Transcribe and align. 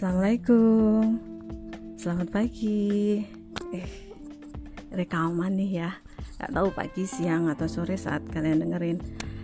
Assalamualaikum. 0.00 1.20
Selamat 2.00 2.32
pagi. 2.32 3.20
Eh, 3.68 3.88
rekaman 4.96 5.52
nih 5.60 5.84
ya. 5.84 5.92
Gak 6.40 6.56
tahu 6.56 6.72
pagi, 6.72 7.04
siang, 7.04 7.52
atau 7.52 7.68
sore 7.68 8.00
saat 8.00 8.24
kalian 8.32 8.64
dengerin. 8.64 8.96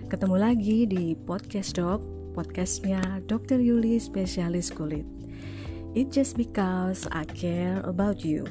Ketemu 0.09 0.37
lagi 0.41 0.89
di 0.89 1.13
Podcast 1.13 1.77
Dok 1.77 2.01
Podcastnya 2.33 3.21
Dr. 3.29 3.61
Yuli 3.61 4.01
Spesialis 4.01 4.73
Kulit. 4.73 5.05
It 5.93 6.09
just 6.09 6.41
because 6.41 7.05
I 7.13 7.29
care 7.29 7.85
about 7.85 8.25
you. 8.25 8.49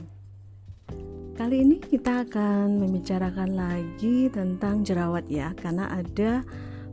Kali 1.33 1.65
ini 1.65 1.82
kita 1.82 2.29
akan 2.29 2.86
membicarakan 2.86 3.57
lagi 3.57 4.29
tentang 4.29 4.86
jerawat 4.86 5.25
ya 5.25 5.57
Karena 5.57 5.89
ada 5.89 6.46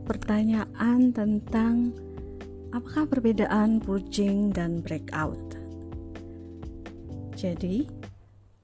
pertanyaan 0.09 1.13
tentang 1.13 1.93
apakah 2.73 3.05
perbedaan 3.05 3.77
purging 3.77 4.49
dan 4.49 4.81
breakout? 4.81 5.37
Jadi, 7.37 7.85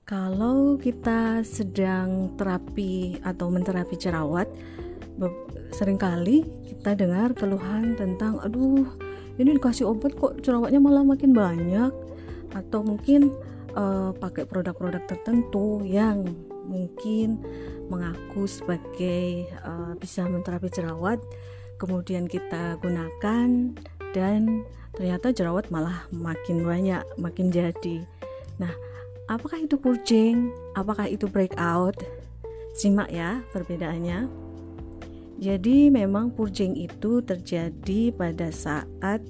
kalau 0.01 0.81
kita 0.81 1.45
sedang 1.45 2.33
terapi 2.33 3.21
atau 3.21 3.53
menterapi 3.53 3.93
jerawat, 3.93 4.49
sering 5.69 6.01
kali 6.01 6.41
kita 6.65 6.97
dengar 6.97 7.37
keluhan 7.37 7.93
tentang 7.93 8.41
aduh, 8.41 8.89
ini 9.37 9.53
dikasih 9.61 9.85
obat 9.85 10.17
kok 10.17 10.41
jerawatnya 10.41 10.81
malah 10.81 11.05
makin 11.05 11.29
banyak 11.29 11.93
atau 12.57 12.81
mungkin 12.81 13.29
uh, 13.77 14.09
pakai 14.17 14.49
produk-produk 14.49 15.05
tertentu 15.05 15.85
yang 15.85 16.25
mungkin 16.65 17.41
mengaku 17.89 18.49
sebagai 18.49 19.49
uh, 19.61 19.93
bisa 19.97 20.25
menterapi 20.25 20.69
jerawat 20.73 21.21
kemudian 21.79 22.27
kita 22.27 22.77
gunakan 22.83 23.73
dan 24.11 24.65
ternyata 24.97 25.31
jerawat 25.31 25.69
malah 25.69 26.05
makin 26.11 26.65
banyak, 26.65 27.03
makin 27.21 27.53
jadi. 27.53 28.03
Nah, 28.57 28.73
apakah 29.29 29.61
itu 29.61 29.77
purging? 29.77 30.51
Apakah 30.75 31.07
itu 31.07 31.29
breakout? 31.29 31.95
Simak 32.75 33.09
ya 33.11 33.41
perbedaannya. 33.53 34.27
Jadi 35.39 35.87
memang 35.87 36.35
purging 36.35 36.75
itu 36.75 37.23
terjadi 37.23 38.11
pada 38.11 38.51
saat 38.51 39.23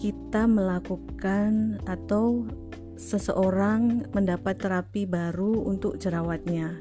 kita 0.00 0.48
melakukan 0.48 1.76
atau 1.84 2.48
seseorang 2.96 4.08
mendapat 4.16 4.56
terapi 4.56 5.04
baru 5.04 5.68
untuk 5.68 6.00
jerawatnya. 6.00 6.80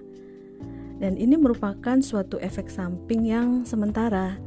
Dan 1.00 1.16
ini 1.16 1.36
merupakan 1.36 2.00
suatu 2.00 2.39
efek 2.39 2.67
samping 2.67 3.27
yang 3.27 3.64
sementara 3.64 4.39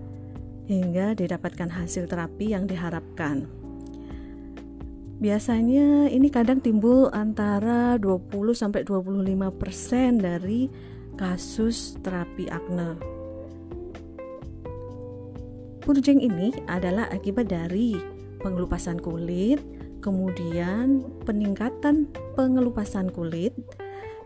hingga 0.67 1.19
didapatkan 1.19 1.71
hasil 1.73 2.07
terapi 2.07 2.55
yang 2.55 2.67
diharapkan. 2.71 3.47
Biasanya 5.23 6.11
ini 6.11 6.35
kadang 6.35 6.59
timbul 6.59 7.07
antara 7.15 7.95
20 7.95 8.59
sampai 8.59 8.83
25% 8.83 10.19
dari 10.19 10.67
kasus 11.15 11.95
terapi 12.03 12.51
akne. 12.51 12.99
Purging 15.83 16.19
ini 16.23 16.51
adalah 16.67 17.07
akibat 17.11 17.51
dari 17.51 17.99
pengelupasan 18.43 18.99
kulit, 18.99 19.63
kemudian 20.03 21.07
peningkatan 21.23 22.11
pengelupasan 22.35 23.11
kulit 23.15 23.55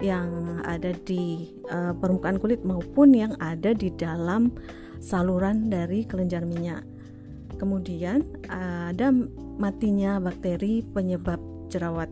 yang 0.01 0.61
ada 0.65 0.93
di 1.05 1.53
uh, 1.73 1.97
permukaan 1.97 2.37
kulit 2.37 2.61
maupun 2.65 3.13
yang 3.17 3.33
ada 3.41 3.73
di 3.73 3.89
dalam 3.93 4.53
saluran 5.01 5.69
dari 5.69 6.05
kelenjar 6.05 6.45
minyak. 6.45 6.85
Kemudian 7.57 8.23
ada 8.53 9.09
matinya 9.57 10.21
bakteri 10.21 10.85
penyebab 10.85 11.41
jerawat. 11.73 12.11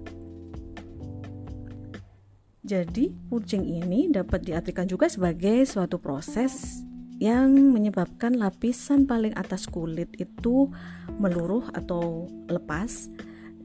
Jadi, 2.64 3.12
purging 3.28 3.60
ini 3.60 4.08
dapat 4.08 4.40
diartikan 4.48 4.88
juga 4.88 5.04
sebagai 5.12 5.68
suatu 5.68 6.00
proses 6.00 6.80
yang 7.20 7.52
menyebabkan 7.70 8.40
lapisan 8.40 9.04
paling 9.04 9.36
atas 9.36 9.68
kulit 9.68 10.08
itu 10.16 10.72
meluruh 11.20 11.68
atau 11.76 12.26
lepas 12.48 13.12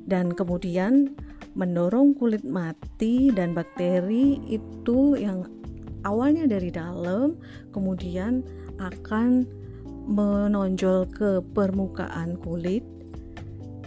dan 0.06 0.36
kemudian 0.36 1.16
mendorong 1.58 2.14
kulit 2.14 2.46
mati 2.46 3.34
dan 3.34 3.58
bakteri 3.58 4.38
itu 4.46 5.18
yang 5.18 5.50
awalnya 6.06 6.46
dari 6.46 6.70
dalam 6.70 7.36
kemudian 7.74 8.46
akan 8.80 9.46
menonjol 10.10 11.06
ke 11.12 11.44
permukaan 11.54 12.40
kulit 12.42 12.82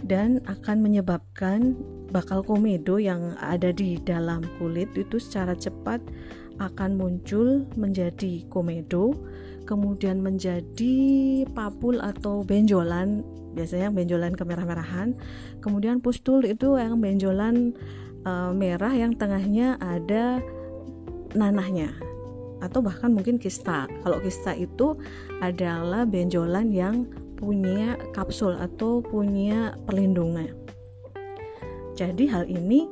dan 0.07 0.39
akan 0.47 0.79
menyebabkan 0.79 1.75
bakal 2.13 2.45
komedo 2.45 3.01
yang 3.01 3.35
ada 3.41 3.73
di 3.73 3.99
dalam 3.99 4.45
kulit 4.61 4.87
itu 4.95 5.19
secara 5.19 5.57
cepat 5.57 5.99
akan 6.61 6.95
muncul 6.95 7.65
menjadi 7.75 8.45
komedo 8.47 9.17
kemudian 9.65 10.21
menjadi 10.21 10.95
papul 11.51 11.97
atau 12.03 12.43
benjolan 12.43 13.23
biasanya 13.53 13.93
benjolan 13.93 14.33
kemerah-merahan. 14.33 15.15
Kemudian 15.61 16.01
pustul 16.01 16.43
itu 16.43 16.75
yang 16.75 16.99
benjolan 16.99 17.77
uh, 18.25 18.51
merah 18.51 18.91
yang 18.91 19.15
tengahnya 19.15 19.77
ada 19.79 20.41
nanahnya 21.33 22.12
atau 22.63 22.79
bahkan 22.79 23.11
mungkin 23.11 23.35
kista. 23.35 23.91
Kalau 24.01 24.23
kista 24.23 24.55
itu 24.55 24.95
adalah 25.43 26.07
benjolan 26.07 26.71
yang 26.71 27.03
punya 27.35 27.99
kapsul 28.15 28.55
atau 28.55 29.03
punya 29.03 29.75
perlindungan. 29.83 30.55
Jadi 31.99 32.31
hal 32.31 32.47
ini 32.47 32.87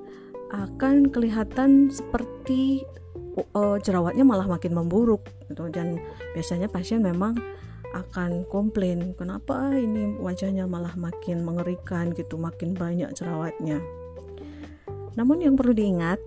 akan 0.52 1.08
kelihatan 1.08 1.88
seperti 1.88 2.84
uh, 3.56 3.80
jerawatnya 3.80 4.28
malah 4.28 4.46
makin 4.46 4.76
memburuk 4.76 5.24
gitu 5.48 5.72
dan 5.72 5.96
biasanya 6.36 6.68
pasien 6.68 7.00
memang 7.00 7.40
akan 7.92 8.48
komplain 8.48 9.16
kenapa 9.20 9.72
ini 9.76 10.16
wajahnya 10.20 10.64
malah 10.64 10.96
makin 10.96 11.44
mengerikan 11.44 12.12
gitu 12.12 12.36
makin 12.36 12.76
banyak 12.76 13.12
jerawatnya. 13.16 13.80
Namun 15.16 15.44
yang 15.44 15.56
perlu 15.60 15.76
diingat 15.76 16.20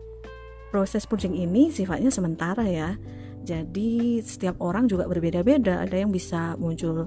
proses 0.69 1.09
purging 1.09 1.37
ini 1.37 1.73
sifatnya 1.73 2.13
sementara 2.13 2.67
ya 2.69 2.99
jadi 3.45 4.25
setiap 4.25 4.59
orang 4.65 4.89
juga 4.89 5.05
berbeda-beda. 5.05 5.85
Ada 5.85 6.03
yang 6.03 6.11
bisa 6.11 6.57
muncul 6.57 7.07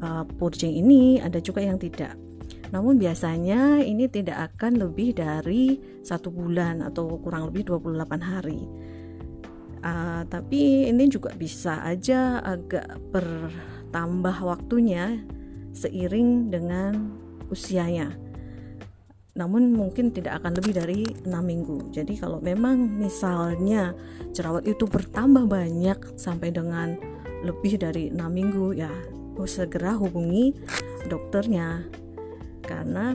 uh, 0.00 0.24
purging 0.40 0.72
ini, 0.72 1.20
ada 1.20 1.38
juga 1.38 1.60
yang 1.60 1.76
tidak. 1.76 2.16
Namun 2.74 2.98
biasanya 2.98 3.84
ini 3.84 4.10
tidak 4.10 4.56
akan 4.56 4.82
lebih 4.82 5.14
dari 5.14 5.78
satu 6.02 6.32
bulan 6.32 6.82
atau 6.82 7.20
kurang 7.22 7.52
lebih 7.52 7.70
28 7.70 8.18
hari. 8.24 8.60
Uh, 9.86 10.26
tapi 10.26 10.90
ini 10.90 11.06
juga 11.06 11.30
bisa 11.36 11.78
aja 11.86 12.42
agak 12.42 12.98
bertambah 13.14 14.36
waktunya 14.42 15.22
seiring 15.76 16.50
dengan 16.50 17.14
usianya 17.52 18.25
namun 19.36 19.70
mungkin 19.76 20.10
tidak 20.10 20.40
akan 20.42 20.56
lebih 20.56 20.72
dari 20.72 21.00
enam 21.28 21.44
minggu. 21.44 21.92
Jadi 21.92 22.16
kalau 22.16 22.40
memang 22.40 22.96
misalnya 22.96 23.92
jerawat 24.32 24.64
itu 24.64 24.88
bertambah 24.88 25.44
banyak 25.44 26.16
sampai 26.16 26.50
dengan 26.50 26.96
lebih 27.44 27.76
dari 27.76 28.08
enam 28.08 28.32
minggu 28.32 28.72
ya 28.74 28.90
segera 29.44 29.92
hubungi 29.92 30.56
dokternya 31.12 31.84
karena 32.64 33.14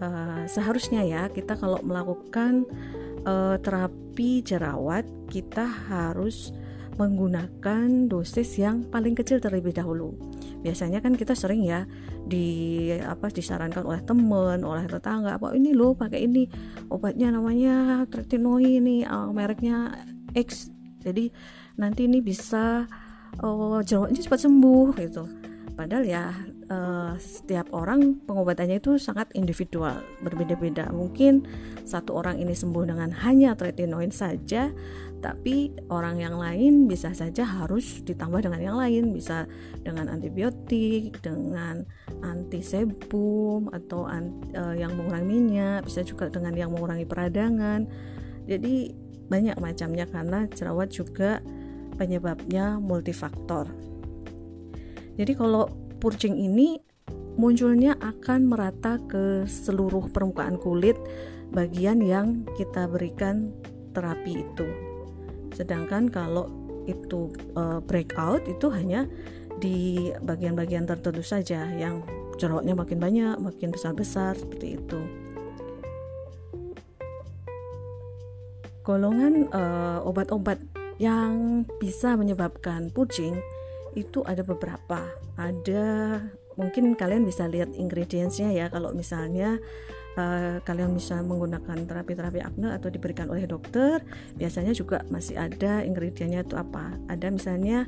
uh, 0.00 0.42
seharusnya 0.48 1.04
ya 1.04 1.28
kita 1.28 1.54
kalau 1.60 1.78
melakukan 1.84 2.64
uh, 3.28 3.60
terapi 3.60 4.40
jerawat 4.40 5.04
kita 5.28 5.68
harus 5.88 6.56
menggunakan 6.96 8.08
dosis 8.08 8.56
yang 8.56 8.86
paling 8.88 9.12
kecil 9.12 9.42
terlebih 9.42 9.74
dahulu 9.76 10.16
biasanya 10.64 11.04
kan 11.04 11.12
kita 11.12 11.36
sering 11.36 11.60
ya 11.60 11.84
di 12.24 12.88
apa 12.96 13.28
disarankan 13.28 13.84
oleh 13.84 14.00
teman 14.00 14.64
oleh 14.64 14.88
tetangga 14.88 15.36
apa 15.36 15.52
ini 15.52 15.76
loh 15.76 15.92
pakai 15.92 16.24
ini 16.24 16.48
obatnya 16.88 17.28
namanya 17.28 18.08
tretinoin 18.08 18.80
ini 18.80 19.04
uh, 19.04 19.28
mereknya 19.28 19.92
X. 20.32 20.72
Jadi 21.04 21.28
nanti 21.76 22.08
ini 22.08 22.24
bisa 22.24 22.88
uh, 23.44 23.78
jerawatnya 23.84 24.24
cepat 24.24 24.40
sembuh 24.40 24.86
gitu. 24.96 25.24
Padahal 25.74 26.04
ya 26.06 26.30
uh, 26.70 27.12
setiap 27.18 27.74
orang 27.74 28.22
pengobatannya 28.24 28.78
itu 28.78 28.96
sangat 28.96 29.28
individual 29.34 30.00
berbeda-beda. 30.22 30.88
Mungkin 30.94 31.44
satu 31.82 32.14
orang 32.14 32.38
ini 32.38 32.54
sembuh 32.54 32.88
dengan 32.88 33.10
hanya 33.26 33.58
tretinoin 33.58 34.14
saja 34.14 34.70
tapi 35.24 35.72
orang 35.88 36.20
yang 36.20 36.36
lain 36.36 36.84
bisa 36.84 37.16
saja 37.16 37.48
harus 37.48 38.04
ditambah 38.04 38.44
dengan 38.44 38.60
yang 38.60 38.76
lain. 38.76 39.16
Bisa 39.16 39.48
dengan 39.80 40.12
antibiotik 40.12 41.16
dengan 41.24 41.80
anti 42.20 42.60
sebum 42.60 43.72
atau 43.72 44.04
uh, 44.04 44.76
yang 44.76 44.92
mengurangi 44.92 45.24
minyak. 45.24 45.88
Bisa 45.88 46.04
juga 46.04 46.28
dengan 46.28 46.52
yang 46.52 46.76
mengurangi 46.76 47.08
peradangan. 47.08 47.88
Jadi 48.44 48.92
banyak 49.32 49.56
macamnya 49.56 50.04
karena 50.04 50.44
jerawat 50.52 50.92
juga 50.92 51.40
penyebabnya 51.96 52.76
multifaktor. 52.76 53.72
Jadi 55.16 55.32
kalau 55.32 55.72
purging 56.04 56.36
ini 56.36 56.76
munculnya 57.40 57.96
akan 57.96 58.44
merata 58.44 59.00
ke 59.08 59.48
seluruh 59.48 60.12
permukaan 60.12 60.60
kulit 60.60 61.00
bagian 61.48 62.04
yang 62.04 62.44
kita 62.60 62.84
berikan 62.84 63.56
terapi 63.96 64.44
itu. 64.44 64.93
Sedangkan 65.54 66.10
kalau 66.10 66.50
itu 66.84 67.32
uh, 67.56 67.80
breakout 67.80 68.44
itu 68.44 68.68
hanya 68.68 69.08
di 69.62 70.10
bagian-bagian 70.20 70.84
tertentu 70.84 71.24
saja 71.24 71.70
yang 71.72 72.04
jerawatnya 72.36 72.74
makin 72.74 72.98
banyak, 72.98 73.36
makin 73.38 73.70
besar-besar 73.70 74.34
seperti 74.36 74.76
itu. 74.76 75.00
Golongan 78.84 79.48
uh, 79.48 80.04
obat-obat 80.04 80.60
yang 81.00 81.64
bisa 81.80 82.18
menyebabkan 82.20 82.92
pucing 82.92 83.40
itu 83.96 84.20
ada 84.28 84.44
beberapa. 84.44 85.08
Ada 85.40 86.20
mungkin 86.60 86.94
kalian 86.94 87.24
bisa 87.24 87.48
lihat 87.48 87.72
ingredientsnya 87.74 88.52
ya 88.52 88.66
kalau 88.68 88.92
misalnya 88.92 89.58
uh, 90.16 90.58
kalian 90.62 90.94
bisa 90.94 91.20
menggunakan 91.22 91.86
terapi-terapi 91.86 92.40
acne 92.42 92.74
atau 92.74 92.88
diberikan 92.90 93.30
oleh 93.30 93.46
dokter 93.46 94.02
biasanya 94.38 94.72
juga 94.74 95.02
masih 95.10 95.38
ada 95.38 95.82
ingredientnya 95.82 96.42
itu 96.42 96.54
apa 96.58 96.96
ada 97.10 97.30
misalnya 97.30 97.86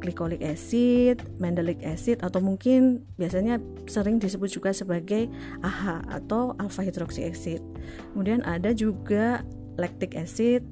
glycolic 0.00 0.44
acid, 0.44 1.24
mandelic 1.40 1.80
acid 1.82 2.20
atau 2.20 2.38
mungkin 2.38 3.02
biasanya 3.16 3.58
sering 3.88 4.20
disebut 4.20 4.52
juga 4.52 4.70
sebagai 4.70 5.26
AHA 5.64 6.22
atau 6.22 6.52
alpha 6.60 6.84
hydroxy 6.84 7.26
acid. 7.26 7.64
Kemudian 8.12 8.44
ada 8.44 8.70
juga 8.76 9.42
lactic 9.80 10.16
acid, 10.16 10.64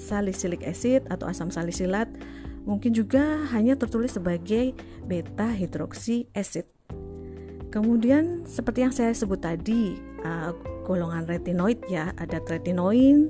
salicylic 0.00 0.64
acid 0.64 1.04
atau 1.08 1.28
asam 1.28 1.52
salisilat. 1.52 2.08
Mungkin 2.66 2.90
juga 2.90 3.46
hanya 3.54 3.78
tertulis 3.78 4.18
sebagai 4.18 4.74
beta 5.06 5.46
hydroxy 5.46 6.26
acid. 6.34 6.75
Kemudian 7.70 8.46
seperti 8.46 8.86
yang 8.86 8.94
saya 8.94 9.12
sebut 9.12 9.42
tadi, 9.42 9.98
uh, 10.22 10.54
golongan 10.86 11.26
retinoid 11.26 11.82
ya, 11.90 12.14
ada 12.16 12.38
tretinoin, 12.40 13.28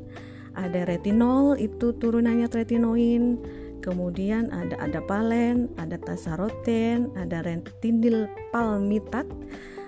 ada 0.54 0.84
retinol 0.84 1.56
itu 1.56 1.96
turunannya 1.96 2.46
tretinoin, 2.46 3.40
kemudian 3.80 4.52
ada 4.52 4.76
ada 4.80 5.00
palen, 5.04 5.72
ada 5.80 5.96
tasaroten, 6.00 7.10
ada 7.16 7.42
retinil 7.42 8.28
palmitat, 8.52 9.24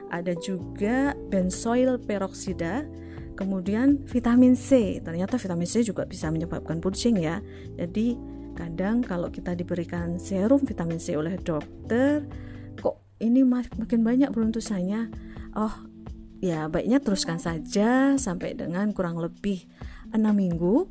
ada 0.08 0.32
juga 0.40 1.12
benzoil 1.28 2.00
peroksida, 2.00 2.88
Kemudian 3.38 4.02
vitamin 4.10 4.58
C, 4.58 4.98
ternyata 4.98 5.38
vitamin 5.38 5.70
C 5.70 5.86
juga 5.86 6.02
bisa 6.02 6.26
menyebabkan 6.26 6.82
pusing 6.82 7.22
ya. 7.22 7.38
Jadi 7.78 8.18
kadang 8.58 8.98
kalau 8.98 9.30
kita 9.30 9.54
diberikan 9.54 10.18
serum 10.18 10.58
vitamin 10.66 10.98
C 10.98 11.14
oleh 11.14 11.38
dokter, 11.38 12.26
ini 13.18 13.42
makin 13.42 14.00
banyak 14.06 14.30
beruntusannya. 14.30 15.10
Oh, 15.58 15.74
ya 16.38 16.70
baiknya 16.70 17.02
teruskan 17.02 17.42
saja 17.42 18.14
sampai 18.14 18.54
dengan 18.54 18.90
kurang 18.94 19.18
lebih 19.18 19.66
6 20.14 20.22
minggu. 20.22 20.86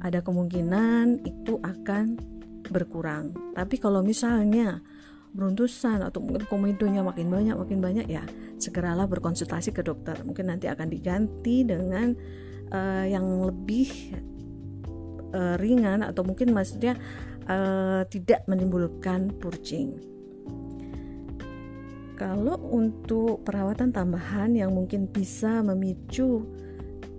Ada 0.00 0.20
kemungkinan 0.20 1.24
itu 1.24 1.56
akan 1.60 2.20
berkurang. 2.68 3.32
Tapi 3.56 3.80
kalau 3.80 4.04
misalnya 4.04 4.84
beruntusan 5.30 6.02
atau 6.02 6.18
mungkin 6.18 6.42
komedonya 6.50 7.06
makin 7.06 7.30
banyak 7.30 7.54
makin 7.54 7.78
banyak 7.78 8.06
ya 8.10 8.26
segeralah 8.58 9.06
berkonsultasi 9.06 9.70
ke 9.70 9.86
dokter 9.86 10.18
mungkin 10.26 10.50
nanti 10.50 10.66
akan 10.66 10.90
diganti 10.90 11.62
dengan 11.62 12.10
uh, 12.74 13.06
yang 13.06 13.46
lebih 13.46 14.10
uh, 15.30 15.54
ringan 15.54 16.02
atau 16.02 16.26
mungkin 16.26 16.50
maksudnya 16.50 16.98
uh, 17.46 18.02
tidak 18.10 18.42
menimbulkan 18.50 19.30
purcing 19.38 20.02
kalau 22.20 22.60
untuk 22.76 23.48
perawatan 23.48 23.96
tambahan 23.96 24.52
yang 24.52 24.76
mungkin 24.76 25.08
bisa 25.08 25.64
memicu 25.64 26.44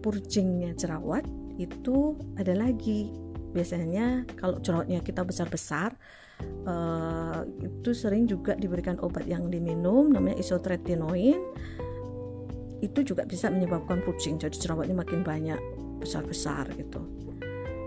purcingnya 0.06 0.78
jerawat 0.78 1.26
itu 1.58 2.22
ada 2.38 2.54
lagi. 2.54 3.10
Biasanya 3.52 4.30
kalau 4.38 4.62
jerawatnya 4.62 5.02
kita 5.02 5.26
besar-besar 5.26 5.98
uh, 6.70 7.42
itu 7.58 7.98
sering 7.98 8.30
juga 8.30 8.54
diberikan 8.54 9.02
obat 9.02 9.26
yang 9.26 9.50
diminum 9.50 10.14
namanya 10.14 10.38
isotretinoin. 10.38 11.42
Itu 12.86 13.02
juga 13.02 13.26
bisa 13.26 13.50
menyebabkan 13.50 14.06
pucing 14.06 14.38
jadi 14.38 14.54
jerawatnya 14.54 15.02
makin 15.02 15.26
banyak 15.26 15.58
besar-besar 15.98 16.70
gitu 16.78 17.02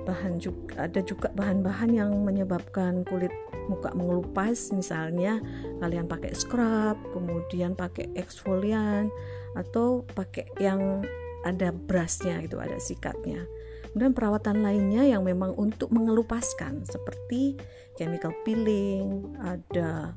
bahan 0.04 0.38
juga 0.38 0.86
ada 0.86 1.00
juga 1.00 1.32
bahan-bahan 1.32 1.90
yang 1.96 2.12
menyebabkan 2.22 3.02
kulit 3.08 3.32
muka 3.72 3.90
mengelupas 3.96 4.70
misalnya 4.76 5.40
kalian 5.80 6.04
pakai 6.04 6.36
scrub 6.36 7.00
kemudian 7.16 7.72
pakai 7.72 8.12
eksfolian 8.12 9.08
atau 9.56 10.04
pakai 10.12 10.44
yang 10.60 11.00
ada 11.48 11.72
brushnya 11.72 12.44
gitu 12.44 12.60
ada 12.60 12.76
sikatnya 12.76 13.48
kemudian 13.90 14.12
perawatan 14.12 14.60
lainnya 14.60 15.08
yang 15.08 15.24
memang 15.24 15.56
untuk 15.56 15.88
mengelupaskan 15.94 16.84
seperti 16.84 17.56
chemical 17.94 18.34
peeling, 18.42 19.34
ada 19.38 20.12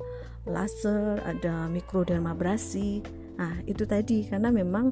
laser, 0.50 1.22
ada 1.24 1.70
mikrodermabrasi. 1.70 3.04
Nah, 3.38 3.62
itu 3.70 3.86
tadi 3.86 4.26
karena 4.26 4.50
memang 4.50 4.90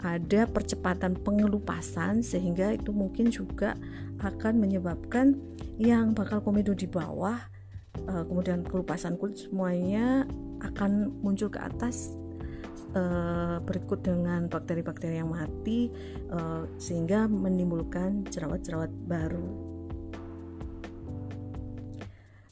ada 0.00 0.44
percepatan 0.48 1.16
pengelupasan 1.16 2.20
sehingga 2.20 2.74
itu 2.76 2.92
mungkin 2.92 3.32
juga 3.32 3.74
akan 4.20 4.60
menyebabkan 4.60 5.36
yang 5.76 6.16
bakal 6.16 6.40
komedo 6.40 6.72
di 6.72 6.88
bawah 6.88 7.36
uh, 8.04 8.24
kemudian 8.28 8.64
kelupasan 8.64 9.16
kulit 9.16 9.40
semuanya 9.40 10.24
akan 10.64 11.12
muncul 11.20 11.48
ke 11.52 11.60
atas 11.60 12.16
uh, 12.96 13.60
berikut 13.64 14.04
dengan 14.04 14.48
bakteri-bakteri 14.48 15.20
yang 15.20 15.32
mati 15.32 15.92
uh, 16.32 16.64
sehingga 16.80 17.28
menimbulkan 17.28 18.24
jerawat-jerawat 18.28 18.92
baru. 19.08 19.76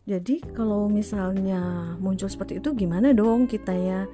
Jadi 0.05 0.45
kalau 0.53 0.85
misalnya 0.93 1.97
muncul 1.97 2.29
seperti 2.29 2.61
itu 2.61 2.77
gimana 2.77 3.17
dong 3.17 3.49
kita 3.49 3.73
ya? 3.73 4.05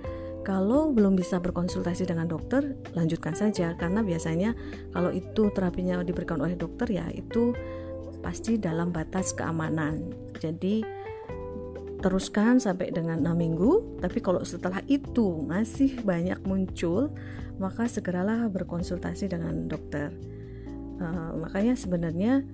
Kalau 0.41 0.89
belum 0.91 1.21
bisa 1.21 1.37
berkonsultasi 1.37 2.09
dengan 2.09 2.25
dokter, 2.25 2.77
lanjutkan 2.97 3.37
saja 3.37 3.77
karena 3.77 4.01
biasanya 4.01 4.57
kalau 4.97 5.13
itu 5.13 5.53
terapinya 5.53 6.01
diberikan 6.01 6.41
oleh 6.41 6.57
dokter 6.57 6.89
ya 6.89 7.07
itu 7.13 7.53
pasti 8.25 8.57
dalam 8.57 8.89
batas 8.89 9.37
keamanan. 9.37 10.13
Jadi 10.41 10.81
teruskan 12.01 12.57
sampai 12.57 12.89
dengan 12.89 13.21
6 13.21 13.37
minggu, 13.37 14.01
tapi 14.01 14.25
kalau 14.25 14.41
setelah 14.41 14.81
itu 14.89 15.44
masih 15.44 16.01
banyak 16.01 16.41
muncul, 16.49 17.13
maka 17.61 17.85
segeralah 17.85 18.49
berkonsultasi 18.49 19.29
dengan 19.29 19.69
dokter. 19.69 20.09
Uh, 21.01 21.37
makanya 21.37 21.77
sebenarnya 21.77 22.44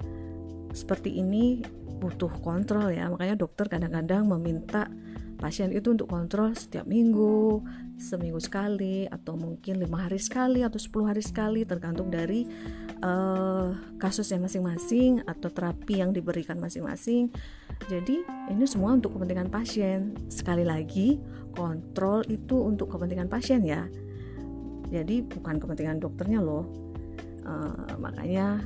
seperti 0.75 1.23
ini 1.23 1.63
butuh 1.97 2.31
kontrol 2.45 2.93
ya 2.93 3.09
makanya 3.09 3.41
dokter 3.41 3.67
kadang-kadang 3.73 4.29
meminta 4.29 4.93
pasien 5.37 5.71
itu 5.71 5.93
untuk 5.93 6.09
kontrol 6.09 6.57
setiap 6.57 6.89
minggu 6.89 7.61
seminggu 7.97 8.37
sekali 8.41 9.09
atau 9.09 9.37
mungkin 9.41 9.81
lima 9.81 10.05
hari 10.05 10.21
sekali 10.21 10.61
atau 10.61 10.77
10 10.77 11.09
hari 11.09 11.23
sekali 11.25 11.65
tergantung 11.65 12.13
dari 12.13 12.45
uh, 13.01 13.73
kasusnya 13.97 14.45
masing-masing 14.45 15.25
atau 15.25 15.49
terapi 15.49 16.05
yang 16.05 16.13
diberikan 16.13 16.61
masing-masing. 16.61 17.33
Jadi 17.89 18.25
ini 18.53 18.65
semua 18.69 18.97
untuk 18.97 19.17
kepentingan 19.17 19.49
pasien. 19.49 20.13
Sekali 20.29 20.65
lagi 20.65 21.17
kontrol 21.57 22.25
itu 22.29 22.69
untuk 22.69 22.93
kepentingan 22.93 23.33
pasien 23.33 23.65
ya. 23.65 23.89
Jadi 24.93 25.25
bukan 25.25 25.57
kepentingan 25.57 26.01
dokternya 26.01 26.41
loh. 26.45 26.69
Uh, 27.47 27.97
makanya 27.97 28.61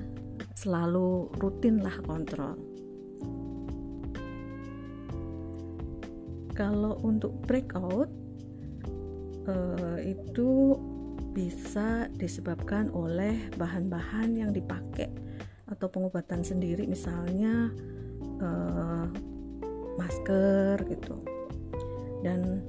selalu 0.58 1.28
rutinlah 1.38 2.00
kontrol 2.02 2.69
kalau 6.60 7.00
untuk 7.00 7.32
breakout 7.48 8.12
uh, 9.48 9.96
itu 10.04 10.76
bisa 11.32 12.12
disebabkan 12.12 12.92
oleh 12.92 13.48
bahan-bahan 13.56 14.36
yang 14.36 14.52
dipakai 14.52 15.08
atau 15.72 15.88
pengobatan 15.88 16.44
sendiri. 16.44 16.84
Misalnya 16.84 17.72
uh, 18.44 19.08
masker 19.96 20.84
gitu. 20.92 21.16
Dan 22.20 22.60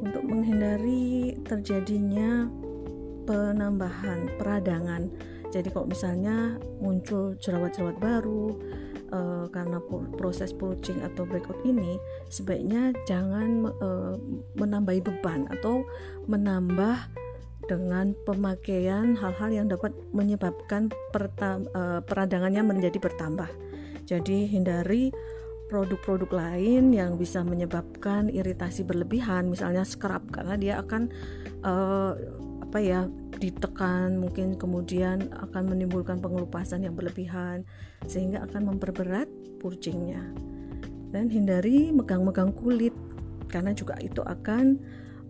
untuk 0.00 0.24
menghindari 0.24 1.36
terjadinya 1.44 2.48
penambahan 3.28 4.40
peradangan. 4.40 5.12
Jadi 5.52 5.68
kalau 5.68 5.92
misalnya 5.92 6.56
muncul 6.80 7.36
jerawat-jerawat 7.36 8.00
baru 8.00 8.56
uh, 9.12 9.46
karena 9.52 9.78
proses 10.16 10.52
purging 10.52 11.00
atau 11.04 11.24
breakout 11.24 11.58
ini 11.64 11.96
sebaiknya 12.28 12.92
jangan 13.08 13.68
uh, 13.80 14.16
menambahi 14.56 15.00
beban 15.02 15.48
atau 15.52 15.84
menambah 16.28 16.96
dengan 17.68 18.16
pemakaian 18.24 19.12
hal-hal 19.20 19.50
yang 19.52 19.66
dapat 19.68 19.92
menyebabkan 20.16 20.88
uh, 21.12 22.00
peradangannya 22.00 22.64
menjadi 22.64 22.96
bertambah. 22.96 23.50
Jadi 24.08 24.48
hindari 24.48 25.12
produk-produk 25.68 26.32
lain 26.32 26.96
yang 26.96 27.20
bisa 27.20 27.44
menyebabkan 27.44 28.32
iritasi 28.32 28.88
berlebihan 28.88 29.52
misalnya 29.52 29.84
scrub 29.84 30.24
karena 30.32 30.56
dia 30.56 30.74
akan 30.80 31.12
uh, 31.60 32.16
apa 32.64 32.78
ya 32.80 33.04
ditekan 33.38 34.18
mungkin 34.18 34.58
kemudian 34.58 35.30
akan 35.30 35.70
menimbulkan 35.70 36.18
pengelupasan 36.18 36.82
yang 36.82 36.98
berlebihan 36.98 37.62
sehingga 38.04 38.42
akan 38.44 38.74
memperberat 38.74 39.30
purcingnya 39.62 40.22
dan 41.14 41.32
hindari 41.32 41.94
megang-megang 41.94 42.52
kulit 42.52 42.92
karena 43.48 43.72
juga 43.72 43.96
itu 44.02 44.20
akan 44.20 44.76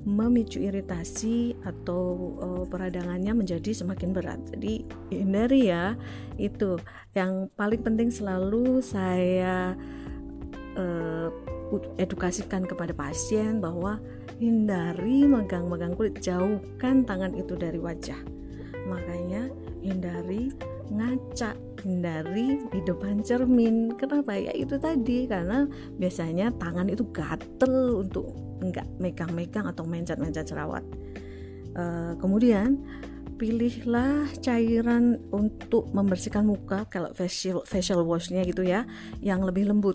memicu 0.09 0.63
iritasi 0.63 1.59
atau 1.67 2.35
uh, 2.39 2.65
peradangannya 2.71 3.35
menjadi 3.35 3.75
semakin 3.75 4.15
berat. 4.15 4.41
Jadi 4.55 4.87
hindari 5.11 5.69
ya 5.69 5.99
itu 6.39 6.79
yang 7.13 7.51
paling 7.59 7.83
penting 7.83 8.09
selalu 8.09 8.81
saya 8.81 9.75
uh, 10.79 11.29
edukasikan 12.01 12.65
kepada 12.65 12.97
pasien 12.97 13.61
bahwa 13.61 14.01
hindari 14.41 15.29
megang-megang 15.29 15.93
kulit, 15.99 16.17
jauhkan 16.25 17.05
tangan 17.05 17.35
itu 17.37 17.59
dari 17.59 17.77
wajah. 17.77 18.19
Makanya 18.89 19.53
hindari 19.85 20.53
ngaca 20.89 21.53
hindari 21.85 22.65
di 22.73 22.81
depan 22.83 23.21
cermin. 23.21 23.95
Kenapa? 23.95 24.35
Ya 24.35 24.53
itu 24.57 24.81
tadi. 24.81 25.29
Karena 25.29 25.69
biasanya 26.01 26.51
tangan 26.57 26.89
itu 26.89 27.05
gatel 27.13 28.03
untuk 28.03 28.33
enggak 28.65 28.89
megang-megang 28.99 29.69
atau 29.69 29.85
mencet-mencet 29.85 30.49
jerawat. 30.49 30.83
Uh, 31.79 32.17
kemudian 32.19 32.81
pilihlah 33.39 34.27
cairan 34.43 35.23
untuk 35.31 35.95
membersihkan 35.95 36.43
muka 36.43 36.91
kalau 36.91 37.15
facial 37.15 37.63
facial 37.63 38.03
washnya 38.03 38.43
gitu 38.43 38.67
ya 38.67 38.83
yang 39.23 39.47
lebih 39.47 39.71
lembut 39.71 39.95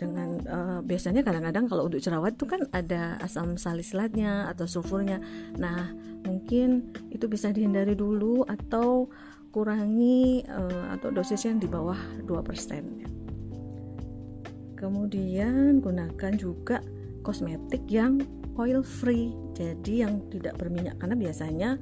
dengan 0.00 0.40
uh, 0.48 0.80
biasanya 0.80 1.20
kadang-kadang 1.20 1.68
kalau 1.68 1.92
untuk 1.92 2.00
jerawat 2.00 2.40
itu 2.40 2.48
kan 2.48 2.64
ada 2.72 3.20
asam 3.20 3.60
salisilatnya 3.60 4.48
atau 4.48 4.64
sulfurnya 4.64 5.20
nah 5.60 5.92
mungkin 6.24 6.88
itu 7.12 7.28
bisa 7.28 7.52
dihindari 7.52 7.92
dulu 7.92 8.48
atau 8.48 9.12
kurangi 9.50 10.46
uh, 10.46 10.94
atau 10.94 11.10
dosis 11.10 11.42
yang 11.42 11.58
di 11.58 11.66
bawah 11.66 11.98
2%. 12.24 14.78
Kemudian 14.78 15.82
gunakan 15.82 16.32
juga 16.38 16.80
kosmetik 17.20 17.84
yang 17.90 18.22
oil 18.56 18.80
free. 18.80 19.34
Jadi 19.52 20.06
yang 20.06 20.24
tidak 20.32 20.56
berminyak 20.56 20.96
karena 20.96 21.16
biasanya 21.18 21.76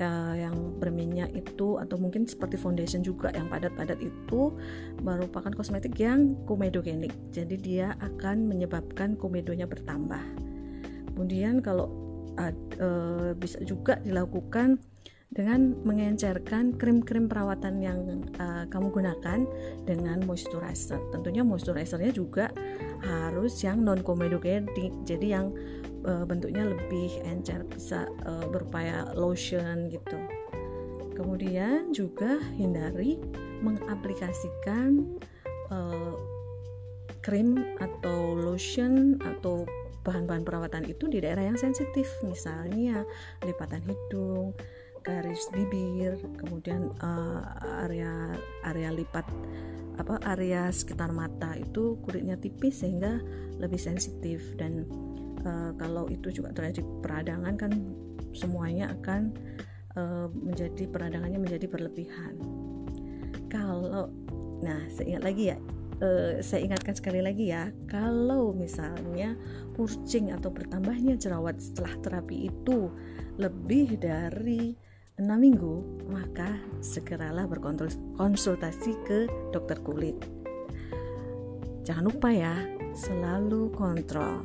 uh, 0.00 0.34
yang 0.34 0.78
berminyak 0.80 1.30
itu 1.34 1.78
atau 1.78 1.96
mungkin 2.00 2.26
seperti 2.26 2.58
foundation 2.58 3.04
juga 3.04 3.30
yang 3.34 3.50
padat-padat 3.50 3.98
itu 4.02 4.54
merupakan 5.02 5.50
kosmetik 5.54 5.94
yang 6.00 6.34
komedogenik. 6.48 7.12
Jadi 7.30 7.56
dia 7.58 7.94
akan 8.02 8.48
menyebabkan 8.48 9.14
komedonya 9.14 9.68
bertambah. 9.68 10.22
Kemudian 11.14 11.62
kalau 11.62 11.90
uh, 12.38 12.54
uh, 12.82 13.30
bisa 13.38 13.62
juga 13.62 13.98
dilakukan 14.02 14.82
dengan 15.30 15.74
mengencerkan 15.82 16.78
krim-krim 16.78 17.26
perawatan 17.26 17.82
yang 17.82 17.98
uh, 18.38 18.68
kamu 18.70 18.92
gunakan 18.92 19.40
dengan 19.82 20.22
moisturizer. 20.22 21.00
Tentunya 21.10 21.42
moisturizernya 21.42 22.12
juga 22.14 22.52
harus 23.04 23.60
yang 23.60 23.84
non 23.84 24.00
komedogenik, 24.00 24.94
jadi 25.04 25.40
yang 25.40 25.52
uh, 26.06 26.24
bentuknya 26.24 26.64
lebih 26.64 27.20
encer, 27.26 27.66
bisa 27.66 28.06
uh, 28.24 28.46
berupaya 28.48 29.10
lotion 29.16 29.90
gitu. 29.90 30.16
Kemudian 31.14 31.94
juga 31.94 32.42
hindari 32.58 33.18
mengaplikasikan 33.62 35.18
uh, 35.70 36.14
krim 37.24 37.56
atau 37.80 38.36
lotion 38.36 39.16
atau 39.22 39.64
bahan-bahan 40.04 40.44
perawatan 40.44 40.84
itu 40.84 41.08
di 41.08 41.24
daerah 41.24 41.48
yang 41.48 41.56
sensitif, 41.56 42.12
misalnya 42.20 43.08
lipatan 43.40 43.80
hidung, 43.88 44.52
garis 45.04 45.46
bibir, 45.52 46.16
kemudian 46.40 46.90
uh, 47.04 47.44
area 47.84 48.32
area 48.64 48.90
lipat 48.90 49.28
apa 50.00 50.18
area 50.34 50.72
sekitar 50.74 51.14
mata 51.14 51.54
itu 51.54 52.00
kulitnya 52.02 52.34
tipis 52.34 52.82
sehingga 52.82 53.22
lebih 53.62 53.78
sensitif 53.78 54.42
dan 54.58 54.88
uh, 55.46 55.70
kalau 55.78 56.10
itu 56.10 56.34
juga 56.34 56.50
terjadi 56.50 56.82
peradangan 57.04 57.54
kan 57.54 57.72
semuanya 58.34 58.90
akan 58.90 59.30
uh, 59.94 60.26
menjadi 60.32 60.90
peradangannya 60.90 61.38
menjadi 61.38 61.70
berlebihan. 61.70 62.34
Kalau 63.52 64.10
nah 64.64 64.80
saya 64.90 65.14
ingat 65.14 65.24
lagi 65.24 65.44
ya 65.54 65.58
Uh, 66.02 66.42
saya 66.42 66.66
ingatkan 66.66 66.90
sekali 66.98 67.22
lagi 67.22 67.54
ya, 67.54 67.70
kalau 67.86 68.50
misalnya 68.50 69.38
purcing 69.78 70.34
atau 70.34 70.50
bertambahnya 70.50 71.14
jerawat 71.14 71.62
setelah 71.62 71.94
terapi 72.02 72.50
itu 72.50 72.90
lebih 73.38 74.02
dari 74.02 74.74
6 75.14 75.30
minggu, 75.38 76.02
maka 76.10 76.58
segeralah 76.82 77.46
berkonsultasi 77.46 78.98
ke 79.06 79.30
dokter 79.54 79.78
kulit. 79.78 80.18
Jangan 81.86 82.10
lupa 82.10 82.34
ya, 82.34 82.58
selalu 82.98 83.70
kontrol. 83.78 84.42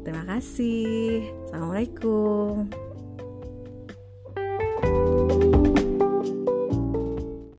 Terima 0.00 0.24
kasih. 0.24 1.28
Assalamualaikum. 1.44 2.83